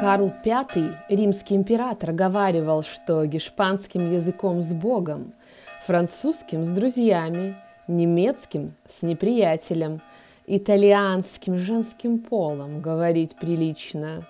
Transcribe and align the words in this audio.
Карл 0.00 0.32
V, 0.42 0.96
римский 1.10 1.54
император, 1.54 2.12
говаривал, 2.12 2.82
что 2.82 3.26
гешпанским 3.26 4.10
языком 4.10 4.62
с 4.62 4.72
Богом, 4.72 5.34
французским 5.84 6.64
с 6.64 6.70
друзьями, 6.70 7.54
немецким 7.86 8.72
с 8.88 9.02
неприятелем, 9.02 10.00
итальянским 10.46 11.58
женским 11.58 12.18
полом 12.18 12.80
говорить 12.80 13.36
прилично. 13.36 14.26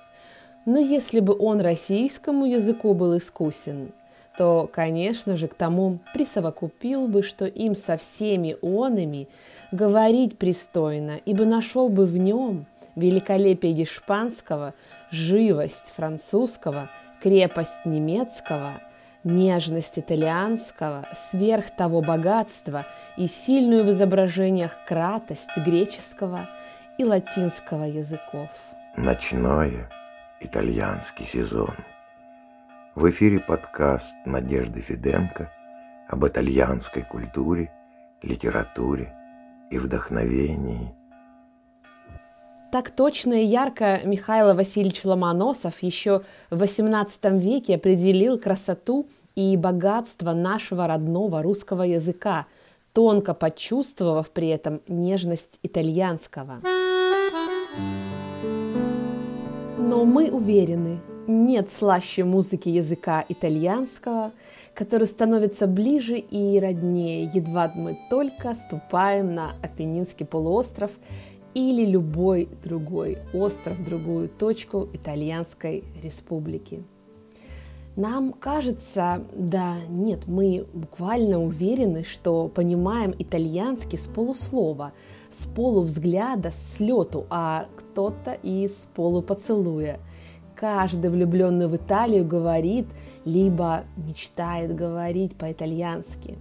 Но 0.67 0.81
если 0.81 1.21
бы 1.21 1.37
он 1.39 1.61
российскому 1.61 2.47
языку 2.47 2.93
был 2.93 3.17
искусен, 3.17 3.93
то, 4.37 4.69
конечно 4.73 5.37
же, 5.37 5.47
к 5.47 5.55
тому 5.55 6.01
присовокупил 6.13 7.07
бы, 7.07 7.23
что 7.23 7.45
им 7.47 7.77
со 7.77 7.97
всеми 7.97 8.57
онами 8.61 9.29
говорить 9.71 10.37
пристойно, 10.37 11.21
ибо 11.25 11.45
нашел 11.45 11.89
бы 11.91 12.07
в 12.07 12.17
нем 12.17 12.67
великолепие 12.97 13.73
гешпанского, 13.73 14.75
живость 15.11 15.93
французского, 15.95 16.89
крепость 17.23 17.85
немецкого, 17.85 18.81
нежность 19.25 19.99
итальянского, 19.99 21.07
сверх 21.31 21.71
того 21.71 22.01
богатства 22.01 22.87
и 23.17 23.27
сильную 23.27 23.85
в 23.85 23.91
изображениях 23.91 24.73
кратость 24.87 25.57
греческого 25.57 26.49
и 26.99 27.05
латинского 27.05 27.85
языков. 27.85 28.49
Ночное 28.97 29.91
итальянский 30.41 31.27
сезон. 31.27 31.75
В 32.95 33.09
эфире 33.11 33.41
подкаст 33.41 34.17
Надежды 34.25 34.81
Фиденко 34.81 35.51
об 36.09 36.27
итальянской 36.27 37.03
культуре, 37.03 37.71
литературе 38.23 39.15
и 39.71 39.79
вдохновении. 39.79 41.00
Так 42.71 42.91
точно 42.91 43.35
и 43.35 43.47
ярко 43.47 44.01
Михаил 44.05 44.55
Васильевич 44.55 45.05
Ломоносов 45.05 45.83
еще 45.83 46.23
в 46.51 46.63
XVIII 46.63 47.39
веке 47.39 47.75
определил 47.75 48.39
красоту 48.39 49.09
и 49.35 49.57
богатство 49.57 50.33
нашего 50.33 50.87
родного 50.87 51.43
русского 51.43 51.83
языка, 51.83 52.47
тонко 52.93 53.35
почувствовав 53.35 54.31
при 54.31 54.49
этом 54.49 54.83
нежность 54.87 55.59
итальянского. 55.65 56.61
Но 59.79 60.05
мы 60.05 60.31
уверены, 60.31 61.01
нет 61.27 61.71
слаще 61.71 62.23
музыки 62.23 62.69
языка 62.69 63.25
итальянского, 63.29 64.31
который 64.75 65.09
становится 65.09 65.67
ближе 65.67 66.19
и 66.19 66.61
роднее, 66.61 67.25
едва 67.35 67.73
мы 67.75 67.99
только 68.09 68.55
ступаем 68.55 69.35
на 69.35 69.53
Апеннинский 69.61 70.25
полуостров 70.25 70.93
или 71.55 71.85
любой 71.85 72.49
другой 72.63 73.19
остров, 73.33 73.83
другую 73.85 74.29
точку 74.29 74.89
итальянской 74.93 75.85
республики. 76.03 76.83
Нам 77.97 78.33
кажется, 78.33 79.25
да 79.35 79.77
нет, 79.89 80.27
мы 80.27 80.67
буквально 80.73 81.43
уверены, 81.43 82.05
что 82.05 82.49
понимаем 82.49 83.15
итальянский 83.19 83.99
с 83.99 84.07
полуслова, 84.07 84.93
с 85.31 85.47
полувзгляда, 85.47 86.53
с 86.55 86.79
лету, 86.79 87.27
а 87.31 87.67
кто-то 87.77 88.33
и 88.43 88.69
с 88.69 88.89
полупоцелуя. 88.95 89.99
Каждый 90.55 91.11
влюбленный 91.11 91.67
в 91.67 91.77
Италию 91.77 92.25
говорит, 92.25 92.87
либо 93.25 93.85
мечтает 93.97 94.75
говорить 94.75 95.35
по-итальянски. 95.37 96.39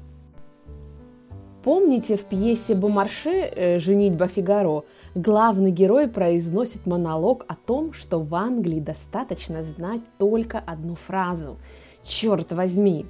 Помните 1.69 2.15
в 2.15 2.25
пьесе 2.25 2.73
Бомарше 2.73 3.29
э, 3.29 3.77
«Женитьба 3.77 4.25
Фигаро» 4.25 4.85
главный 5.13 5.69
герой 5.69 6.07
произносит 6.07 6.87
монолог 6.87 7.45
о 7.47 7.53
том, 7.53 7.93
что 7.93 8.17
в 8.17 8.33
Англии 8.33 8.79
достаточно 8.79 9.61
знать 9.61 10.01
только 10.17 10.57
одну 10.57 10.95
фразу 10.95 11.59
«Черт 12.03 12.53
возьми!». 12.53 13.05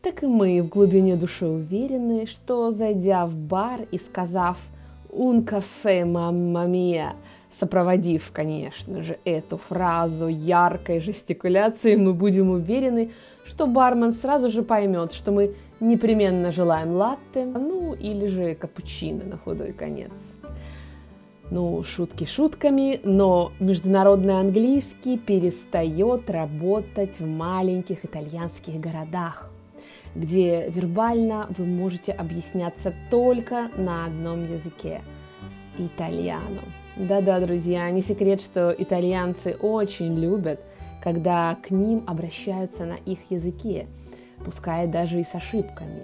Так 0.00 0.22
и 0.22 0.26
мы 0.26 0.62
в 0.62 0.70
глубине 0.70 1.16
души 1.16 1.46
уверены, 1.46 2.24
что 2.24 2.70
зайдя 2.70 3.26
в 3.26 3.36
бар 3.36 3.80
и 3.90 3.98
сказав 3.98 4.56
«Un 5.10 5.44
кафе, 5.44 6.06
мамма 6.06 6.64
мия», 6.64 7.12
сопроводив, 7.52 8.30
конечно 8.32 9.02
же, 9.02 9.18
эту 9.26 9.58
фразу 9.58 10.28
яркой 10.28 11.00
жестикуляцией, 11.00 11.96
мы 11.96 12.14
будем 12.14 12.50
уверены, 12.50 13.10
что 13.46 13.66
бармен 13.66 14.12
сразу 14.12 14.50
же 14.50 14.62
поймет, 14.62 15.12
что 15.12 15.32
мы 15.32 15.54
непременно 15.80 16.52
желаем 16.52 16.92
латте, 16.92 17.44
ну 17.44 17.94
или 17.94 18.26
же 18.26 18.54
капучино 18.54 19.24
на 19.24 19.36
худой 19.38 19.72
конец. 19.72 20.12
Ну, 21.50 21.84
шутки 21.84 22.24
шутками, 22.24 23.00
но 23.04 23.52
международный 23.60 24.40
английский 24.40 25.16
перестает 25.16 26.28
работать 26.28 27.20
в 27.20 27.26
маленьких 27.26 28.04
итальянских 28.04 28.80
городах, 28.80 29.48
где 30.16 30.68
вербально 30.68 31.46
вы 31.56 31.64
можете 31.64 32.10
объясняться 32.10 32.92
только 33.10 33.68
на 33.76 34.06
одном 34.06 34.52
языке– 34.52 35.02
итальяно. 35.78 36.62
Да-да, 36.96 37.40
друзья, 37.40 37.90
не 37.90 38.00
секрет, 38.00 38.40
что 38.40 38.74
итальянцы 38.76 39.54
очень 39.60 40.18
любят, 40.18 40.60
когда 41.06 41.56
к 41.62 41.70
ним 41.70 42.02
обращаются 42.08 42.84
на 42.84 42.94
их 42.94 43.30
языке, 43.30 43.86
пускай 44.44 44.88
даже 44.88 45.20
и 45.20 45.22
с 45.22 45.36
ошибками. 45.36 46.02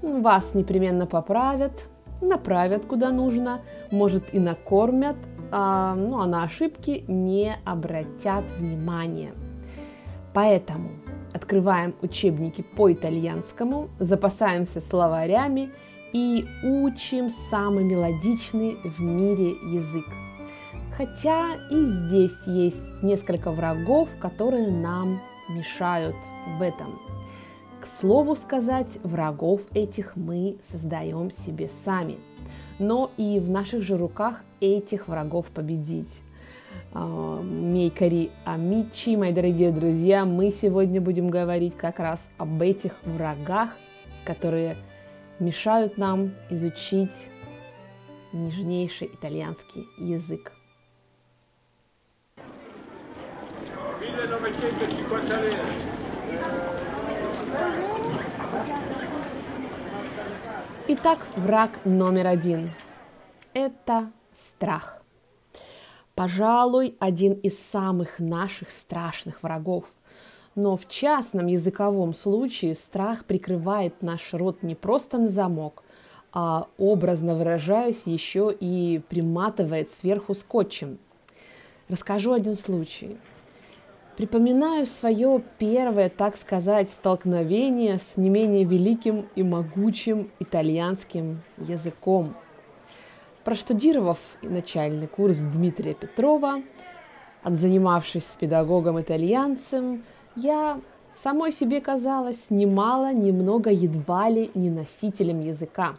Вас 0.00 0.54
непременно 0.54 1.06
поправят, 1.08 1.88
направят 2.22 2.86
куда 2.86 3.10
нужно, 3.10 3.58
может 3.90 4.32
и 4.32 4.38
накормят, 4.38 5.16
а, 5.50 5.96
ну 5.96 6.20
а 6.20 6.26
на 6.26 6.44
ошибки 6.44 7.04
не 7.08 7.56
обратят 7.64 8.44
внимания. 8.60 9.32
Поэтому 10.32 10.90
открываем 11.34 11.96
учебники 12.00 12.62
по 12.76 12.92
итальянскому, 12.92 13.88
запасаемся 13.98 14.80
словарями 14.80 15.70
и 16.12 16.46
учим 16.62 17.28
самый 17.28 17.82
мелодичный 17.82 18.78
в 18.84 19.00
мире 19.00 19.56
язык. 19.64 20.06
Хотя 20.98 21.54
и 21.70 21.84
здесь 21.84 22.48
есть 22.48 23.04
несколько 23.04 23.52
врагов, 23.52 24.08
которые 24.18 24.66
нам 24.66 25.22
мешают 25.48 26.16
в 26.58 26.60
этом. 26.60 26.98
К 27.80 27.86
слову 27.86 28.34
сказать, 28.34 28.98
врагов 29.04 29.60
этих 29.74 30.16
мы 30.16 30.58
создаем 30.68 31.30
себе 31.30 31.68
сами. 31.68 32.18
Но 32.80 33.12
и 33.16 33.38
в 33.38 33.48
наших 33.48 33.82
же 33.82 33.96
руках 33.96 34.40
этих 34.60 35.06
врагов 35.06 35.46
победить. 35.54 36.20
А, 36.92 37.42
Мейкари 37.42 38.32
Амичи, 38.44 39.14
мои 39.14 39.32
дорогие 39.32 39.70
друзья, 39.70 40.24
мы 40.24 40.50
сегодня 40.50 41.00
будем 41.00 41.30
говорить 41.30 41.76
как 41.76 42.00
раз 42.00 42.28
об 42.38 42.60
этих 42.60 42.94
врагах, 43.04 43.68
которые 44.24 44.76
мешают 45.38 45.96
нам 45.96 46.32
изучить 46.50 47.30
нежнейший 48.32 49.06
итальянский 49.06 49.86
язык. 49.96 50.57
1950 54.18 55.30
lire. 55.30 55.62
Итак, 60.88 61.26
враг 61.36 61.78
номер 61.84 62.26
один– 62.26 62.70
это 63.54 64.10
страх. 64.32 65.02
Пожалуй, 66.16 66.96
один 66.98 67.34
из 67.34 67.58
самых 67.58 68.18
наших 68.18 68.70
страшных 68.70 69.44
врагов. 69.44 69.84
Но 70.56 70.76
в 70.76 70.88
частном 70.88 71.46
языковом 71.46 72.12
случае 72.12 72.74
страх 72.74 73.24
прикрывает 73.24 74.02
наш 74.02 74.34
рот 74.34 74.64
не 74.64 74.74
просто 74.74 75.18
на 75.18 75.28
замок, 75.28 75.84
а 76.32 76.66
образно 76.76 77.36
выражаясь, 77.36 78.02
еще 78.06 78.52
и 78.58 79.00
приматывает 79.08 79.90
сверху 79.90 80.34
скотчем. 80.34 80.98
Расскажу 81.88 82.32
один 82.32 82.56
случай– 82.56 83.16
Припоминаю 84.18 84.84
свое 84.84 85.40
первое, 85.58 86.08
так 86.08 86.36
сказать, 86.36 86.90
столкновение 86.90 87.98
с 87.98 88.16
не 88.16 88.30
менее 88.30 88.64
великим 88.64 89.28
и 89.36 89.44
могучим 89.44 90.32
итальянским 90.40 91.40
языком. 91.56 92.34
Проштудировав 93.44 94.18
начальный 94.42 95.06
курс 95.06 95.38
Дмитрия 95.42 95.94
Петрова, 95.94 96.62
отзанимавшись 97.44 98.26
с 98.26 98.34
педагогом-итальянцем, 98.34 100.02
я 100.34 100.80
самой 101.14 101.52
себе 101.52 101.80
казалась 101.80 102.46
немало, 102.50 103.12
немного 103.12 103.70
едва 103.70 104.28
ли 104.28 104.50
не 104.54 104.68
носителем 104.68 105.38
языка. 105.42 105.94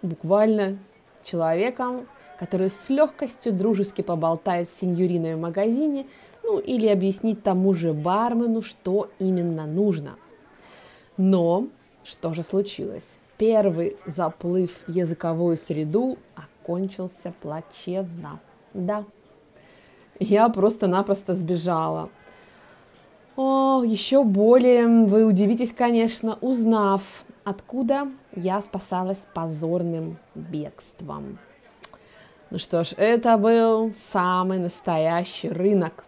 Буквально 0.00 0.78
человеком, 1.22 2.06
который 2.38 2.70
с 2.70 2.88
легкостью 2.88 3.52
дружески 3.52 4.00
поболтает 4.00 4.70
с 4.70 4.78
сеньориной 4.78 5.34
в 5.36 5.40
магазине, 5.40 6.06
ну 6.44 6.58
или 6.58 6.86
объяснить 6.86 7.42
тому 7.42 7.74
же 7.74 7.92
бармену, 7.92 8.62
что 8.62 9.10
именно 9.18 9.66
нужно. 9.66 10.16
Но 11.16 11.68
что 12.04 12.34
же 12.34 12.42
случилось? 12.42 13.14
Первый 13.38 13.96
заплыв 14.06 14.84
в 14.86 14.90
языковую 14.90 15.56
среду 15.56 16.18
окончился 16.34 17.32
плачевно. 17.40 18.40
Да, 18.74 19.04
я 20.20 20.48
просто-напросто 20.48 21.34
сбежала. 21.34 22.10
О, 23.36 23.82
еще 23.82 24.22
более 24.22 25.06
вы 25.06 25.24
удивитесь, 25.24 25.72
конечно, 25.72 26.38
узнав, 26.40 27.24
откуда 27.42 28.08
я 28.36 28.60
спасалась 28.60 29.26
позорным 29.34 30.18
бегством. 30.36 31.38
Ну 32.50 32.58
что 32.58 32.84
ж, 32.84 32.92
это 32.96 33.36
был 33.36 33.92
самый 33.92 34.58
настоящий 34.58 35.48
рынок, 35.48 36.04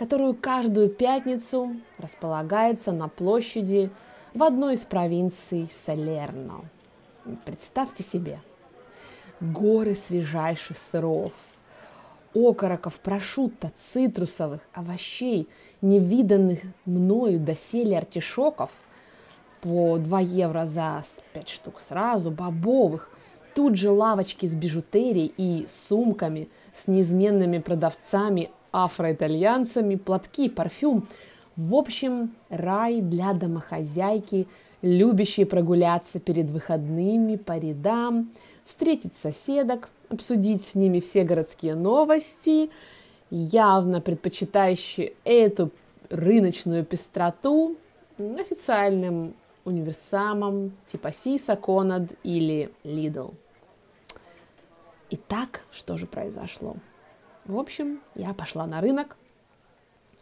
который 0.00 0.32
каждую 0.32 0.88
пятницу 0.88 1.76
располагается 1.98 2.90
на 2.90 3.08
площади 3.08 3.90
в 4.32 4.42
одной 4.42 4.76
из 4.76 4.80
провинций 4.80 5.68
Салерно. 5.70 6.62
Представьте 7.44 8.02
себе, 8.02 8.40
горы 9.40 9.94
свежайших 9.94 10.78
сыров, 10.78 11.34
окороков, 12.34 12.98
прошутто, 13.00 13.72
цитрусовых, 13.76 14.62
овощей, 14.72 15.50
невиданных 15.82 16.60
мною 16.86 17.38
доселе 17.38 17.98
артишоков 17.98 18.70
по 19.60 19.98
2 19.98 20.20
евро 20.20 20.64
за 20.64 21.04
5 21.34 21.48
штук 21.50 21.78
сразу, 21.78 22.30
бобовых, 22.30 23.10
тут 23.54 23.76
же 23.76 23.90
лавочки 23.90 24.46
с 24.46 24.54
бижутерией 24.54 25.34
и 25.36 25.66
сумками 25.68 26.48
с 26.74 26.86
неизменными 26.86 27.58
продавцами, 27.58 28.50
афроитальянцами, 28.72 29.96
платки, 29.96 30.48
парфюм. 30.48 31.08
В 31.56 31.74
общем, 31.74 32.34
рай 32.48 33.00
для 33.00 33.32
домохозяйки, 33.32 34.46
любящей 34.82 35.44
прогуляться 35.44 36.20
перед 36.20 36.50
выходными 36.50 37.36
по 37.36 37.58
рядам, 37.58 38.30
встретить 38.64 39.14
соседок, 39.14 39.90
обсудить 40.08 40.64
с 40.64 40.74
ними 40.74 41.00
все 41.00 41.24
городские 41.24 41.74
новости, 41.74 42.70
явно 43.30 44.00
предпочитающие 44.00 45.12
эту 45.24 45.70
рыночную 46.08 46.84
пестроту 46.84 47.76
официальным 48.18 49.34
универсамом 49.64 50.72
типа 50.86 51.12
Сиса, 51.12 51.56
Конад 51.56 52.10
или 52.22 52.72
Лидл. 52.84 53.30
Итак, 55.10 55.64
что 55.70 55.96
же 55.96 56.06
произошло? 56.06 56.76
В 57.50 57.58
общем, 57.58 58.00
я 58.14 58.32
пошла 58.32 58.64
на 58.64 58.80
рынок, 58.80 59.16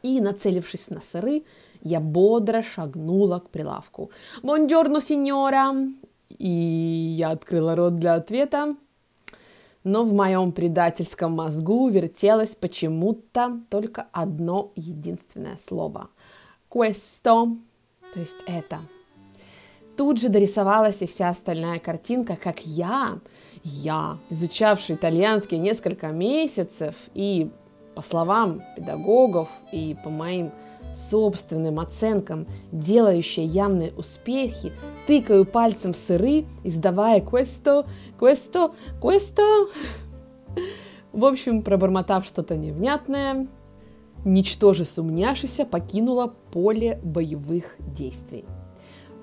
и, 0.02 0.18
нацелившись 0.20 0.88
на 0.88 1.02
сыры, 1.02 1.44
я 1.82 2.00
бодро 2.00 2.62
шагнула 2.62 3.40
к 3.40 3.50
прилавку. 3.50 4.10
«Бонджорно, 4.42 5.02
сеньора!» 5.02 5.74
И 6.38 6.48
я 6.48 7.30
открыла 7.30 7.76
рот 7.76 7.96
для 7.96 8.14
ответа, 8.14 8.76
но 9.84 10.04
в 10.04 10.14
моем 10.14 10.52
предательском 10.52 11.32
мозгу 11.32 11.90
вертелось 11.90 12.54
почему-то 12.54 13.60
только 13.68 14.06
одно 14.12 14.72
единственное 14.74 15.58
слово. 15.68 16.08
«Questo», 16.70 17.56
то 18.14 18.20
есть 18.20 18.42
это. 18.46 18.80
Тут 19.98 20.20
же 20.20 20.28
дорисовалась 20.28 21.02
и 21.02 21.06
вся 21.08 21.28
остальная 21.28 21.80
картинка, 21.80 22.38
как 22.40 22.60
я, 22.64 23.18
я, 23.64 24.18
изучавший 24.30 24.94
итальянский 24.94 25.58
несколько 25.58 26.06
месяцев 26.12 26.94
и, 27.14 27.50
по 27.96 28.02
словам 28.02 28.62
педагогов 28.76 29.48
и 29.72 29.96
по 30.04 30.08
моим 30.08 30.52
собственным 30.94 31.80
оценкам, 31.80 32.46
делающая 32.70 33.42
явные 33.42 33.92
успехи, 33.96 34.70
тыкаю 35.08 35.44
пальцем 35.44 35.92
в 35.92 35.96
сыры, 35.96 36.44
издавая 36.62 37.20
«questo, 37.20 37.84
questo, 38.20 38.76
questo». 39.02 39.68
В 41.12 41.24
общем, 41.24 41.62
пробормотав 41.62 42.24
что-то 42.24 42.56
невнятное, 42.56 43.48
ничтоже 44.24 44.84
сумняшися 44.84 45.64
покинула 45.64 46.32
поле 46.52 47.00
боевых 47.02 47.74
действий. 47.80 48.44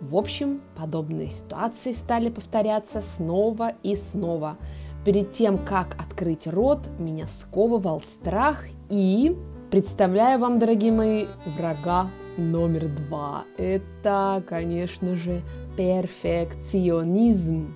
В 0.01 0.15
общем, 0.15 0.61
подобные 0.75 1.29
ситуации 1.29 1.93
стали 1.93 2.29
повторяться 2.29 3.01
снова 3.01 3.73
и 3.83 3.95
снова. 3.95 4.57
Перед 5.03 5.33
тем, 5.33 5.63
как 5.63 5.95
открыть 5.99 6.47
рот, 6.47 6.89
меня 6.99 7.27
сковывал 7.27 8.01
страх 8.01 8.65
и 8.89 9.35
Представляю 9.71 10.39
вам, 10.39 10.57
дорогие 10.57 10.91
мои, 10.91 11.25
врага 11.57 12.07
номер 12.37 12.87
два. 12.87 13.43
Это, 13.57 14.41
конечно 14.47 15.15
же, 15.15 15.41
перфекционизм. 15.75 17.75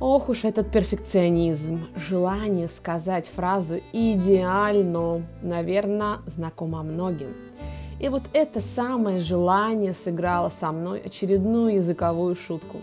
Ох 0.00 0.28
уж 0.28 0.44
этот 0.44 0.70
перфекционизм. 0.70 1.80
Желание 1.96 2.68
сказать 2.68 3.28
фразу 3.28 3.80
«идеально», 3.92 5.26
наверное, 5.42 6.18
знакомо 6.24 6.82
многим. 6.82 7.34
И 8.00 8.08
вот 8.08 8.22
это 8.32 8.60
самое 8.60 9.20
желание 9.20 9.94
сыграло 9.94 10.52
со 10.60 10.72
мной 10.72 11.00
очередную 11.00 11.74
языковую 11.74 12.36
шутку. 12.36 12.78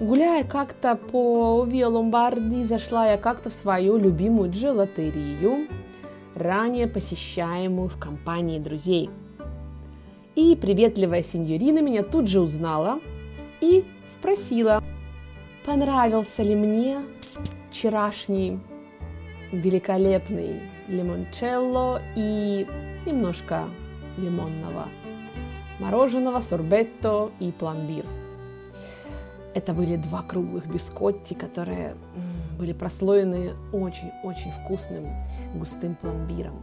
Гуляя 0.00 0.44
как-то 0.44 0.96
по 0.96 1.64
Виа 1.64 1.88
Ломбарди, 1.88 2.64
зашла 2.64 3.10
я 3.10 3.16
как-то 3.16 3.50
в 3.50 3.54
свою 3.54 3.96
любимую 3.96 4.50
джелатерию– 4.50 5.66
ранее 6.34 6.86
посещаемую 6.86 7.88
в 7.88 7.98
компании 7.98 8.58
друзей. 8.58 9.10
И 10.34 10.56
приветливая 10.56 11.22
сеньорина 11.22 11.80
меня 11.80 12.02
тут 12.02 12.28
же 12.28 12.40
узнала 12.40 13.00
и 13.60 13.84
спросила, 14.06 14.82
понравился 15.64 16.42
ли 16.42 16.54
мне 16.54 17.00
вчерашний 17.70 18.58
великолепный 19.52 20.62
лимончелло 20.88 22.00
и 22.16 22.66
немножко 23.06 23.68
лимонного 24.16 24.88
мороженого, 25.78 26.40
сорбетто 26.40 27.30
и 27.40 27.50
пломбир. 27.50 28.04
Это 29.54 29.74
были 29.74 29.96
два 29.96 30.22
круглых 30.22 30.66
бискотти, 30.66 31.34
которые 31.34 31.94
были 32.58 32.72
прослоены 32.72 33.52
очень-очень 33.72 34.50
вкусным 34.50 35.06
густым 35.54 35.94
пломбиром. 35.96 36.62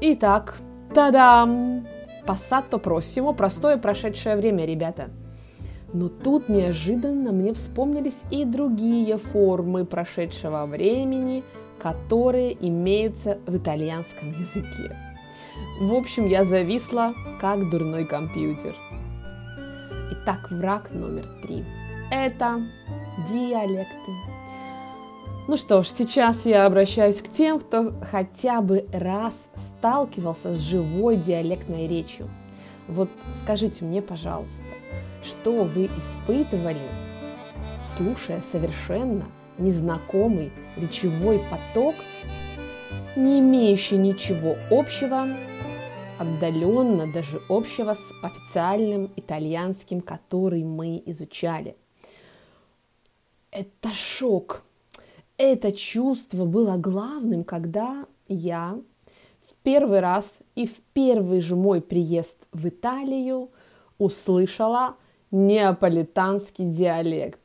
Итак, 0.00 0.58
тадам! 0.94 1.84
Пассато 2.26 2.78
просимо, 2.78 3.32
простое 3.32 3.76
прошедшее 3.76 4.36
время, 4.36 4.66
ребята. 4.66 5.10
Но 5.92 6.08
тут 6.08 6.48
неожиданно 6.48 7.32
мне 7.32 7.54
вспомнились 7.54 8.22
и 8.30 8.44
другие 8.44 9.16
формы 9.16 9.84
прошедшего 9.84 10.66
времени, 10.66 11.44
которые 11.80 12.52
имеются 12.68 13.38
в 13.46 13.56
итальянском 13.56 14.32
языке. 14.32 15.05
В 15.80 15.92
общем, 15.92 16.26
я 16.26 16.44
зависла, 16.44 17.14
как 17.40 17.68
дурной 17.68 18.06
компьютер. 18.06 18.74
Итак, 20.12 20.50
враг 20.50 20.90
номер 20.90 21.26
три. 21.42 21.64
Это 22.10 22.62
диалекты. 23.28 24.12
Ну 25.48 25.56
что 25.56 25.82
ж, 25.82 25.88
сейчас 25.88 26.44
я 26.44 26.66
обращаюсь 26.66 27.22
к 27.22 27.28
тем, 27.28 27.60
кто 27.60 27.92
хотя 28.10 28.60
бы 28.60 28.86
раз 28.92 29.48
сталкивался 29.54 30.52
с 30.52 30.58
живой 30.58 31.16
диалектной 31.16 31.86
речью. 31.86 32.28
Вот 32.88 33.10
скажите 33.34 33.84
мне, 33.84 34.02
пожалуйста, 34.02 34.64
что 35.22 35.64
вы 35.64 35.86
испытывали, 35.86 36.80
слушая 37.96 38.40
совершенно 38.40 39.24
незнакомый 39.58 40.52
речевой 40.76 41.40
поток, 41.50 41.94
не 43.16 43.40
имеющий 43.40 43.96
ничего 43.96 44.56
общего, 44.70 45.26
отдаленно 46.18 47.10
даже 47.10 47.40
общего 47.48 47.94
с 47.94 48.12
официальным 48.22 49.10
итальянским, 49.16 50.00
который 50.00 50.62
мы 50.64 51.02
изучали. 51.06 51.76
Это 53.50 53.92
шок, 53.94 54.62
это 55.38 55.72
чувство 55.72 56.44
было 56.44 56.76
главным, 56.76 57.44
когда 57.44 58.06
я 58.28 58.78
в 59.48 59.54
первый 59.62 60.00
раз 60.00 60.38
и 60.54 60.66
в 60.66 60.80
первый 60.92 61.40
же 61.40 61.56
мой 61.56 61.80
приезд 61.80 62.46
в 62.52 62.68
Италию 62.68 63.50
услышала 63.98 64.96
неаполитанский 65.30 66.66
диалект. 66.66 67.40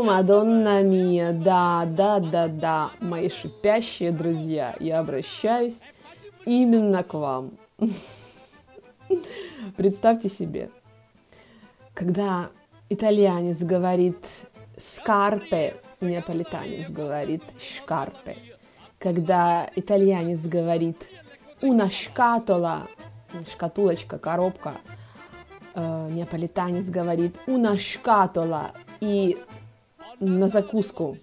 Мадонна 0.00 0.82
Мия, 0.82 1.32
да, 1.32 1.84
да, 1.86 2.18
да, 2.18 2.48
да, 2.48 2.90
мои 3.00 3.28
шипящие 3.28 4.12
друзья, 4.12 4.74
я 4.80 5.00
обращаюсь 5.00 5.82
именно 6.46 7.02
к 7.02 7.12
вам. 7.12 7.50
Представьте 9.76 10.30
себе, 10.30 10.70
когда 11.92 12.48
итальянец 12.88 13.58
говорит 13.58 14.24
скарпе, 14.78 15.76
неаполитанец 16.00 16.90
говорит 16.90 17.42
шкарпе. 17.58 18.38
Когда 18.98 19.68
итальянец 19.76 20.40
говорит 20.46 20.96
una 21.60 21.88
scatola, 21.90 22.88
шкатулочка, 23.52 24.18
коробка. 24.18 24.74
Э, 25.74 26.08
неаполитанец 26.10 26.86
говорит 26.86 27.34
«una 27.46 27.76
scatola» 27.76 28.72
и 29.00 29.38
на 30.22 30.48
закуску, 30.48 31.18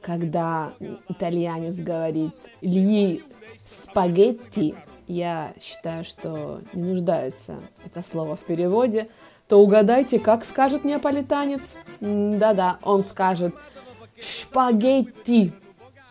когда 0.00 0.72
итальянец 1.08 1.76
говорит 1.76 2.34
«gli 2.60 3.22
спагетти», 3.64 4.74
я 5.06 5.52
считаю, 5.60 6.04
что 6.04 6.60
не 6.72 6.82
нуждается 6.82 7.60
это 7.84 8.02
слово 8.02 8.36
в 8.36 8.40
переводе, 8.40 9.08
то 9.48 9.60
угадайте, 9.60 10.18
как 10.18 10.44
скажет 10.44 10.84
неаполитанец. 10.84 11.60
Да-да, 12.00 12.78
он 12.82 13.02
скажет 13.04 13.54
«шпагетти». 14.20 15.52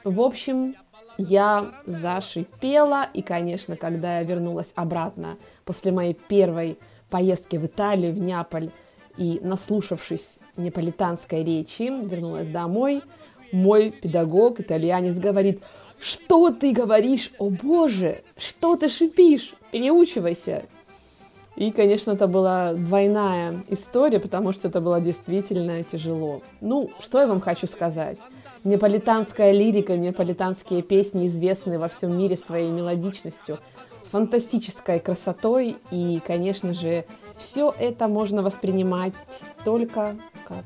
В 0.04 0.22
общем, 0.22 0.76
я 1.18 1.72
зашипела, 1.86 3.08
и, 3.14 3.22
конечно, 3.22 3.76
когда 3.76 4.20
я 4.20 4.24
вернулась 4.24 4.72
обратно 4.76 5.38
после 5.66 5.92
моей 5.92 6.14
первой 6.14 6.78
поездки 7.10 7.58
в 7.58 7.66
Италию, 7.66 8.14
в 8.14 8.20
Неаполь, 8.20 8.70
и 9.18 9.40
наслушавшись 9.44 10.38
неаполитанской 10.58 11.44
речи, 11.44 11.84
вернулась 11.84 12.50
домой, 12.50 13.02
мой 13.52 13.92
педагог, 13.92 14.60
итальянец, 14.60 15.18
говорит, 15.18 15.62
что 16.00 16.50
ты 16.50 16.72
говоришь, 16.72 17.32
о 17.38 17.50
боже, 17.50 18.22
что 18.38 18.76
ты 18.76 18.90
шипишь, 18.90 19.54
переучивайся. 19.72 20.64
И, 21.56 21.72
конечно, 21.72 22.12
это 22.12 22.28
была 22.28 22.74
двойная 22.74 23.62
история, 23.68 24.20
потому 24.20 24.54
что 24.54 24.70
это 24.70 24.80
было 24.80 25.02
действительно 25.02 25.84
тяжело. 25.84 26.42
Ну, 26.62 26.92
что 27.00 27.20
я 27.20 27.28
вам 27.28 27.42
хочу 27.42 27.68
сказать? 27.68 28.18
Неаполитанская 28.64 29.52
лирика, 29.52 29.98
неаполитанские 29.98 30.82
песни 30.82 31.28
известны 31.28 31.78
во 31.78 31.88
всем 31.88 32.18
мире 32.18 32.38
своей 32.38 32.70
мелодичностью, 32.70 33.60
фантастической 34.10 35.00
красотой, 35.00 35.78
и, 35.92 36.20
конечно 36.26 36.74
же, 36.74 37.06
все 37.42 37.74
это 37.78 38.08
можно 38.08 38.44
воспринимать 38.44 39.14
только 39.66 40.16
как 40.48 40.64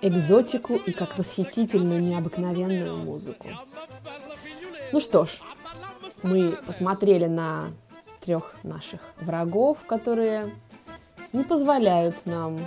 экзотику 0.00 0.76
и 0.76 0.92
как 0.92 1.18
восхитительную, 1.18 2.00
необыкновенную 2.00 2.96
музыку. 2.96 3.48
Ну 4.92 5.00
что 5.00 5.26
ж, 5.26 5.40
мы 6.22 6.52
посмотрели 6.66 7.26
на 7.26 7.64
трех 8.20 8.54
наших 8.62 9.00
врагов, 9.20 9.78
которые 9.86 10.50
не 11.32 11.44
позволяют 11.44 12.26
нам 12.26 12.58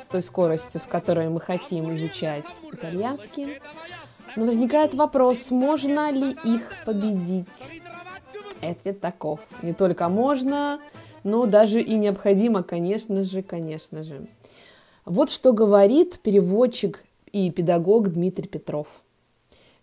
с 0.00 0.06
той 0.06 0.22
скоростью, 0.22 0.80
с 0.80 0.84
которой 0.84 1.28
мы 1.28 1.40
хотим 1.40 1.94
изучать 1.94 2.44
итальянский. 2.72 3.60
Но 4.36 4.46
возникает 4.46 4.94
вопрос, 4.94 5.50
можно 5.50 6.10
ли 6.10 6.36
их 6.44 6.62
победить? 6.84 7.48
Ответ 8.60 9.00
таков. 9.00 9.40
Не 9.62 9.72
только 9.72 10.08
можно, 10.08 10.80
но 11.24 11.46
даже 11.46 11.80
и 11.80 11.94
необходимо, 11.94 12.62
конечно 12.62 13.22
же, 13.22 13.42
конечно 13.42 14.02
же. 14.02 14.26
Вот 15.04 15.30
что 15.30 15.52
говорит 15.52 16.20
переводчик 16.20 17.04
и 17.32 17.50
педагог 17.50 18.12
Дмитрий 18.12 18.48
Петров. 18.48 19.02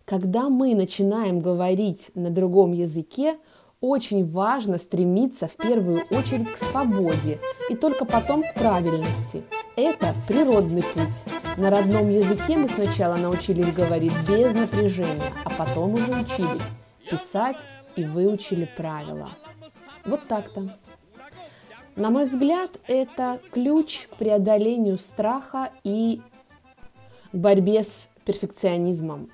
Когда 0.05 0.49
мы 0.49 0.75
начинаем 0.75 1.41
говорить 1.41 2.11
на 2.13 2.29
другом 2.29 2.73
языке, 2.73 3.37
очень 3.81 4.29
важно 4.29 4.77
стремиться 4.77 5.47
в 5.47 5.55
первую 5.55 6.03
очередь 6.11 6.51
к 6.51 6.57
свободе 6.57 7.39
и 7.69 7.75
только 7.75 8.05
потом 8.05 8.43
к 8.43 8.53
правильности. 8.53 9.43
Это 9.75 10.13
природный 10.27 10.83
путь. 10.83 11.57
На 11.57 11.69
родном 11.69 12.09
языке 12.09 12.57
мы 12.57 12.69
сначала 12.69 13.17
научились 13.17 13.73
говорить 13.73 14.13
без 14.27 14.53
напряжения, 14.53 15.31
а 15.43 15.49
потом 15.49 15.93
уже 15.93 16.11
учились 16.11 16.61
писать 17.09 17.57
и 17.95 18.03
выучили 18.03 18.69
правила. 18.77 19.29
Вот 20.05 20.27
так-то. 20.27 20.67
На 21.95 22.09
мой 22.09 22.25
взгляд, 22.25 22.71
это 22.87 23.39
ключ 23.51 24.07
к 24.11 24.17
преодолению 24.17 24.97
страха 24.97 25.71
и 25.85 26.19
борьбе 27.31 27.85
с 27.85 28.09
перфекционизмом. 28.25 29.29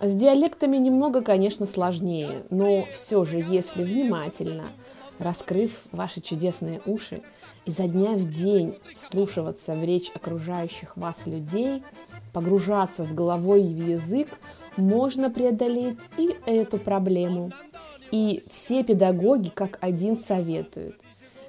С 0.00 0.14
диалектами 0.14 0.78
немного, 0.78 1.20
конечно, 1.20 1.66
сложнее, 1.66 2.44
но 2.48 2.86
все 2.90 3.24
же, 3.26 3.36
если 3.36 3.84
внимательно, 3.84 4.64
раскрыв 5.18 5.72
ваши 5.92 6.22
чудесные 6.22 6.80
уши, 6.86 7.20
изо 7.66 7.86
дня 7.86 8.12
в 8.12 8.30
день 8.30 8.78
вслушиваться 8.96 9.74
в 9.74 9.84
речь 9.84 10.10
окружающих 10.14 10.96
вас 10.96 11.26
людей, 11.26 11.82
погружаться 12.32 13.04
с 13.04 13.12
головой 13.12 13.62
в 13.62 13.88
язык, 13.88 14.28
можно 14.78 15.30
преодолеть 15.30 15.98
и 16.16 16.34
эту 16.46 16.78
проблему. 16.78 17.52
И 18.10 18.42
все 18.50 18.84
педагоги 18.84 19.50
как 19.50 19.78
один 19.82 20.16
советуют. 20.16 20.96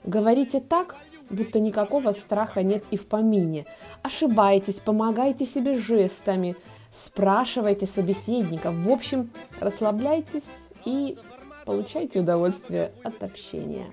Говорите 0.08 0.60
так, 0.60 0.96
будто 1.30 1.60
никакого 1.60 2.14
страха 2.14 2.64
нет 2.64 2.84
и 2.90 2.98
в 2.98 3.06
помине. 3.06 3.66
Ошибайтесь, 4.02 4.80
помогайте 4.80 5.46
себе 5.46 5.78
жестами– 5.78 6.56
спрашивайте 7.06 7.86
собеседников. 7.86 8.76
В 8.76 8.90
общем, 8.90 9.30
расслабляйтесь 9.60 10.44
и 10.86 11.18
получайте 11.66 12.20
удовольствие 12.20 12.92
от 13.04 13.22
общения. 13.24 13.86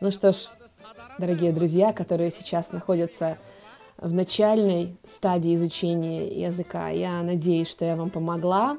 Ну 0.00 0.10
что 0.10 0.32
ж, 0.32 0.48
дорогие 1.18 1.52
друзья, 1.52 1.92
которые 1.92 2.30
сейчас 2.30 2.72
находятся 2.72 3.38
в 3.96 4.12
начальной 4.12 4.96
стадии 5.06 5.54
изучения 5.54 6.28
языка, 6.28 6.88
я 6.90 7.22
надеюсь, 7.22 7.68
что 7.68 7.84
я 7.84 7.96
вам 7.96 8.10
помогла. 8.10 8.78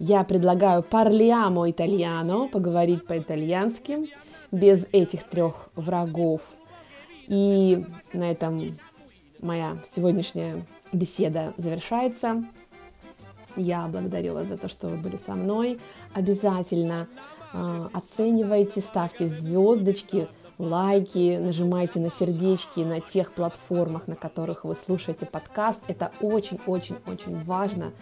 Я 0.00 0.22
предлагаю 0.22 0.84
parliamo 0.88 1.68
italiano, 1.68 2.48
поговорить 2.48 3.04
по-итальянски, 3.04 4.08
без 4.50 4.86
этих 4.92 5.24
трех 5.24 5.68
врагов. 5.74 6.40
И 7.26 7.84
на 8.12 8.30
этом 8.30 8.78
моя 9.40 9.78
сегодняшняя 9.90 10.64
беседа 10.92 11.52
завершается. 11.56 12.44
Я 13.56 13.86
благодарю 13.88 14.34
вас 14.34 14.46
за 14.46 14.56
то, 14.56 14.68
что 14.68 14.88
вы 14.88 14.96
были 14.96 15.16
со 15.16 15.34
мной. 15.34 15.78
Обязательно 16.14 17.08
э, 17.52 17.88
оценивайте, 17.92 18.80
ставьте 18.80 19.26
звездочки, 19.26 20.28
лайки, 20.58 21.38
нажимайте 21.38 22.00
на 22.00 22.10
сердечки 22.10 22.80
на 22.80 23.00
тех 23.00 23.32
платформах, 23.32 24.06
на 24.06 24.16
которых 24.16 24.64
вы 24.64 24.74
слушаете 24.74 25.26
подкаст. 25.26 25.80
Это 25.88 26.12
очень-очень-очень 26.20 27.42
важно, 27.44 27.92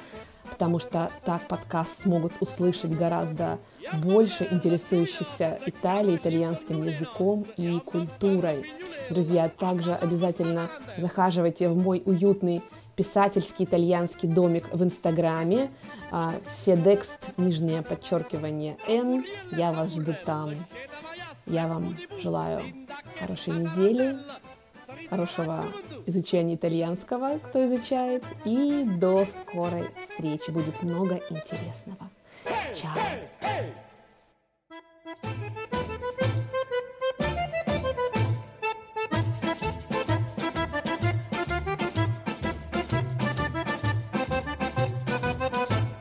потому 0.51 0.79
что 0.79 1.11
так 1.25 1.47
подкаст 1.49 2.03
смогут 2.03 2.33
услышать 2.41 2.97
гораздо 2.97 3.47
больше 3.47 3.76
интересующихся 3.93 5.59
Италией, 5.67 6.17
итальянским 6.17 6.83
языком 6.83 7.47
и 7.57 7.79
культурой. 7.81 8.71
Друзья, 9.11 9.49
также 9.49 9.95
обязательно 9.95 10.69
захаживайте 10.99 11.69
в 11.69 11.77
мой 11.77 12.03
уютный 12.05 12.63
писательский 12.97 13.65
итальянский 13.65 14.29
домик 14.29 14.65
в 14.73 14.83
Инстаграме. 14.83 15.71
Федекст, 16.65 17.19
нижнее 17.37 17.83
подчеркивание 17.83 18.77
Н. 18.89 19.25
Я 19.53 19.73
вас 19.73 19.91
жду 19.93 20.15
там. 20.25 20.55
Я 21.47 21.69
вам 21.69 21.97
желаю 22.23 22.63
хорошей 23.21 23.53
недели, 23.53 24.17
хорошего 25.11 25.65
изучения 26.07 26.55
итальянского, 26.55 27.39
кто 27.39 27.65
изучает, 27.67 28.25
и 28.45 28.85
до 28.85 29.27
скорой 29.27 29.85
встречи. 30.01 30.51
Будет 30.51 30.83
много 30.83 31.21
интересного. 31.31 32.11
Çal. 32.75 33.01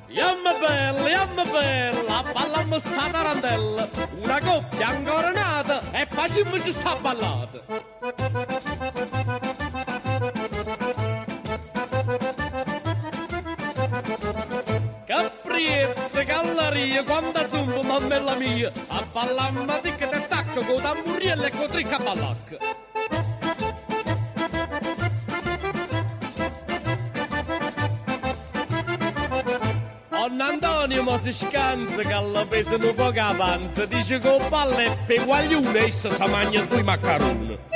Yamma 0.09 0.53
bella, 0.61 1.09
yamma 1.09 1.43
bella, 1.53 2.23
ballamma 2.33 2.79
sta 2.79 3.09
tarantella, 3.11 3.87
una 4.23 4.39
coppia 4.39 4.87
ancora 4.87 5.31
nata 5.31 5.81
e 5.91 6.07
facimmoci 6.09 6.71
sta 6.71 6.95
ballata. 7.01 7.59
Galleria, 16.75 17.03
quanta 17.03 17.47
zumba, 17.47 17.81
mammella 17.83 18.35
mia, 18.35 18.71
a 18.89 19.01
ballamma 19.13 19.79
ticca 19.81 20.09
e 20.09 20.27
tacco 20.27 20.61
con 20.61 20.81
tamburiello 20.81 21.45
e 21.45 21.51
con 21.51 21.67
tricca 21.67 21.97
ballacca. 21.97 22.57
Antonio 30.37 31.01
ma 31.03 31.17
si 31.19 31.33
scanza 31.33 32.01
che 32.01 32.11
alla 32.11 32.45
pesano 32.45 32.93
poco 32.93 33.19
avanza. 33.19 33.85
Dice 33.85 34.19
che 34.19 34.37
palle 34.49 34.85
e 34.85 34.97
pe 35.05 35.23
guaglione 35.23 35.79
esso 35.79 36.11
si 36.11 36.25
mangia 36.29 36.61
due 36.63 36.83
maccaroni 36.83 37.74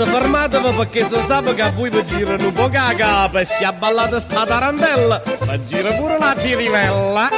Se 0.00 0.06
fermatevi 0.06 0.72
perché 0.76 1.04
si 1.04 1.14
sa 1.26 1.42
che 1.42 1.60
a 1.60 1.70
voi 1.72 1.90
vi 1.90 2.02
girano 2.06 2.46
un 2.46 2.52
po' 2.54 2.70
caga, 2.70 3.28
per 3.28 3.46
si 3.46 3.64
è 3.64 3.70
ballata 3.70 4.18
sta 4.18 4.46
tarantella, 4.46 5.20
ma 5.44 5.64
gira 5.66 5.92
pure 5.92 6.16
la 6.18 6.34
cirivella. 6.38 7.28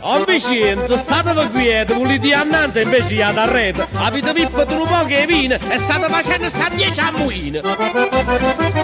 Oh 0.00 0.24
Vincenzo, 0.24 0.96
statevi 0.96 1.50
quieti, 1.50 1.92
volete 1.92 2.32
annanzi 2.32 2.80
invece 2.80 3.22
ad 3.22 3.36
arredo. 3.36 3.86
Avete 3.96 4.32
vippato 4.32 4.80
un 4.80 4.88
po' 4.88 5.04
che 5.04 5.26
vino 5.26 5.56
e 5.56 5.78
state 5.78 6.08
facendo 6.08 6.48
sta 6.48 6.70
dieci 6.70 7.00
ammuine. 7.00 7.60
Onna 7.60 8.77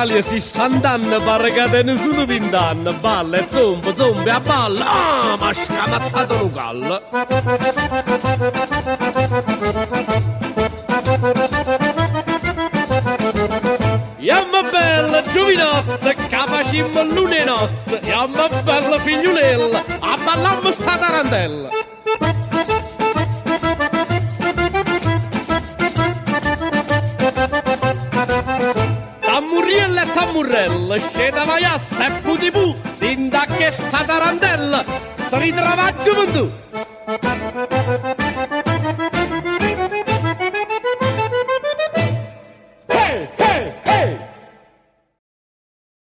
Amalia, 0.00 0.22
60 0.22 0.88
anni, 0.88 1.22
pare 1.22 1.52
che 1.52 1.62
te 1.68 1.82
nessuno 1.82 2.24
20 2.24 2.56
anni. 2.56 2.90
Balla 3.00 3.36
e 3.36 3.46
zomba, 3.50 3.94
zomba 3.94 4.34
a 4.34 4.40
balla. 4.40 4.86
Ah, 4.86 5.36
ma 5.38 5.52
scamazzato 5.52 6.42
un 6.42 6.52
gallo. 6.54 7.02
Yamma 14.16 14.62
bella 14.70 15.22
giovinotta, 15.34 16.14
capacimmo 16.30 17.02
lune 17.02 17.44
notte. 17.44 18.00
Yamma 18.02 18.48
bella 18.64 18.98
figliulella, 19.00 19.84
a 20.00 20.16
ballammo 20.24 20.70
sta 20.70 20.96
tarantella. 20.96 21.68
Lășe 30.90 31.30
de 31.32 31.42
maia, 31.46 31.76
se 31.90 32.20
pudibu, 32.22 32.76
din 32.98 33.28
da 33.28 33.42
che 33.56 33.70
sta 33.70 34.04
să-i 35.30 35.52
drava. 35.52 35.90